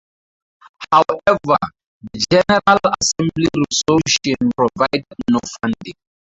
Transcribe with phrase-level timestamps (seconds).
[0.91, 1.37] However,
[2.01, 5.93] the General Assembly resolution provided no funding.